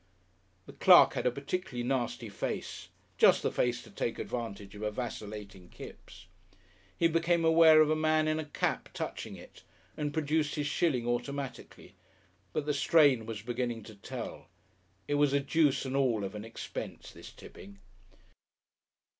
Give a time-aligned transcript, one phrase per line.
[0.65, 4.89] The clerk had a particularly nasty face, just the face to take advantage of a
[4.89, 6.25] vacillating Kipps.
[6.97, 9.61] He became aware of a man in a cap touching it,
[9.95, 11.93] and produced his shilling automatically,
[12.51, 14.47] but the strain was beginning to tell.
[15.07, 17.77] It was a deuce and all of an expense this tipping.